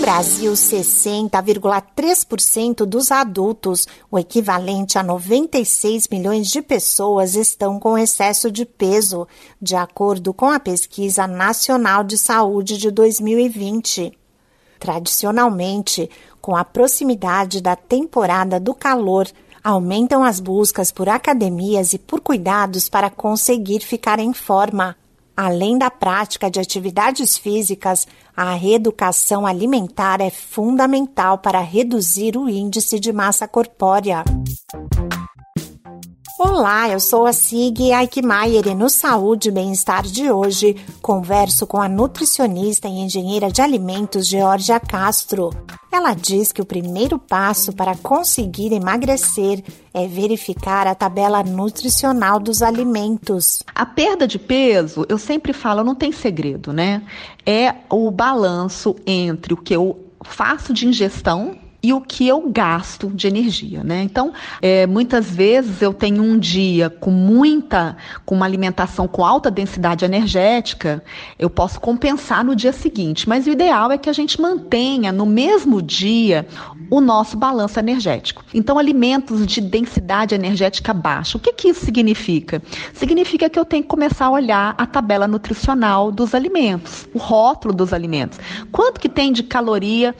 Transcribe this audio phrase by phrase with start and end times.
[0.00, 8.64] Brasil, 60,3% dos adultos, o equivalente a 96 milhões de pessoas, estão com excesso de
[8.64, 9.28] peso,
[9.60, 14.18] de acordo com a Pesquisa Nacional de Saúde de 2020.
[14.78, 16.08] Tradicionalmente,
[16.40, 19.28] com a proximidade da temporada do calor,
[19.62, 24.96] aumentam as buscas por academias e por cuidados para conseguir ficar em forma.
[25.42, 33.00] Além da prática de atividades físicas, a reeducação alimentar é fundamental para reduzir o índice
[33.00, 34.22] de massa corpórea.
[36.38, 41.80] Olá, eu sou a Sig Aikmaier e no Saúde e Bem-Estar de hoje converso com
[41.80, 45.48] a nutricionista e engenheira de alimentos Georgia Castro.
[45.92, 49.62] Ela diz que o primeiro passo para conseguir emagrecer
[49.92, 53.62] é verificar a tabela nutricional dos alimentos.
[53.74, 57.02] A perda de peso, eu sempre falo, não tem segredo, né?
[57.44, 63.08] É o balanço entre o que eu faço de ingestão e o que eu gasto
[63.08, 64.02] de energia, né?
[64.02, 69.50] Então, é, muitas vezes eu tenho um dia com muita, com uma alimentação com alta
[69.50, 71.02] densidade energética,
[71.38, 75.24] eu posso compensar no dia seguinte, mas o ideal é que a gente mantenha no
[75.24, 76.46] mesmo dia
[76.90, 78.44] o nosso balanço energético.
[78.52, 82.62] Então, alimentos de densidade energética baixa, o que, que isso significa?
[82.92, 87.72] Significa que eu tenho que começar a olhar a tabela nutricional dos alimentos, o rótulo
[87.72, 88.38] dos alimentos.
[88.70, 90.14] Quanto que tem de caloria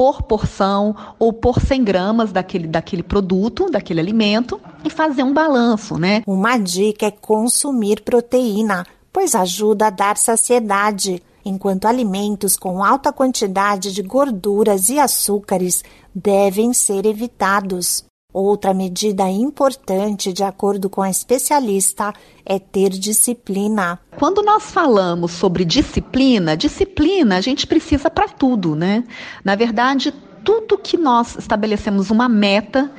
[0.00, 5.98] por porção ou por 100 gramas daquele, daquele produto, daquele alimento e fazer um balanço,
[5.98, 6.22] né?
[6.26, 13.92] Uma dica é consumir proteína, pois ajuda a dar saciedade, enquanto alimentos com alta quantidade
[13.92, 18.02] de gorduras e açúcares devem ser evitados.
[18.32, 22.12] Outra medida importante, de acordo com a especialista,
[22.46, 23.98] é ter disciplina.
[24.18, 29.04] Quando nós falamos sobre disciplina, disciplina a gente precisa para tudo, né?
[29.44, 30.14] Na verdade,
[30.44, 32.90] tudo que nós estabelecemos uma meta,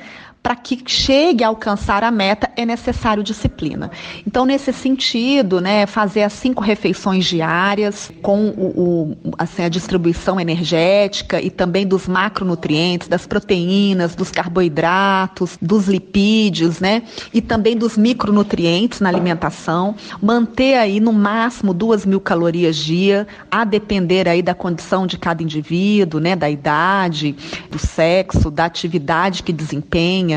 [0.42, 3.90] para que chegue a alcançar a meta é necessário disciplina.
[4.26, 10.40] Então, nesse sentido, né, fazer as cinco refeições diárias com o, o, assim, a distribuição
[10.40, 17.02] energética e também dos macronutrientes, das proteínas, dos carboidratos, dos lipídios, né,
[17.32, 19.94] e também dos micronutrientes na alimentação.
[20.20, 25.40] Manter aí no máximo duas mil calorias dia, a depender aí da condição de cada
[25.42, 27.36] indivíduo, né, da idade,
[27.70, 30.31] do sexo, da atividade que desempenha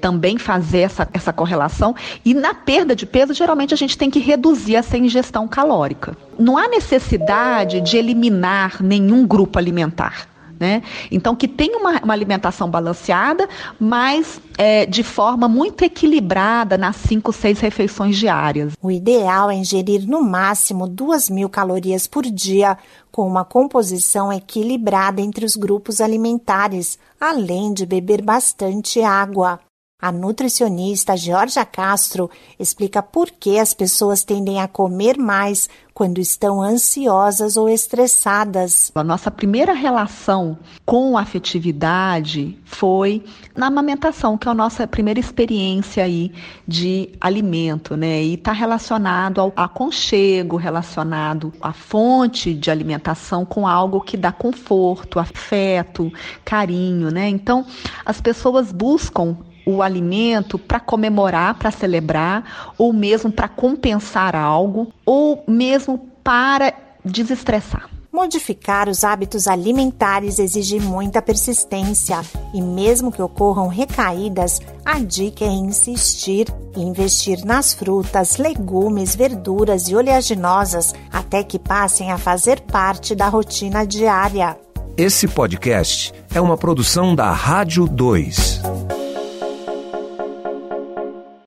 [0.00, 1.94] também fazer essa, essa correlação.
[2.24, 6.16] E na perda de peso, geralmente a gente tem que reduzir essa ingestão calórica.
[6.38, 10.28] Não há necessidade de eliminar nenhum grupo alimentar.
[10.58, 10.82] Né?
[11.10, 13.48] Então, que tenha uma, uma alimentação balanceada,
[13.78, 18.72] mas é, de forma muito equilibrada nas cinco, seis refeições diárias.
[18.82, 22.76] O ideal é ingerir no máximo duas mil calorias por dia,
[23.10, 29.60] com uma composição equilibrada entre os grupos alimentares, além de beber bastante água.
[30.00, 36.62] A nutricionista Georgia Castro explica por que as pessoas tendem a comer mais quando estão
[36.62, 38.92] ansiosas ou estressadas.
[38.94, 43.24] A nossa primeira relação com a afetividade foi
[43.56, 46.30] na amamentação, que é a nossa primeira experiência aí
[46.64, 48.22] de alimento, né?
[48.22, 55.18] E está relacionado ao aconchego, relacionado à fonte de alimentação com algo que dá conforto,
[55.18, 56.12] afeto,
[56.44, 57.28] carinho, né?
[57.28, 57.66] Então,
[58.06, 59.36] as pessoas buscam
[59.70, 66.72] o alimento para comemorar, para celebrar, ou mesmo para compensar algo, ou mesmo para
[67.04, 67.90] desestressar.
[68.10, 72.22] Modificar os hábitos alimentares exige muita persistência
[72.54, 79.88] e, mesmo que ocorram recaídas, a dica é insistir e investir nas frutas, legumes, verduras
[79.88, 84.56] e oleaginosas até que passem a fazer parte da rotina diária.
[84.96, 88.77] Esse podcast é uma produção da Rádio 2.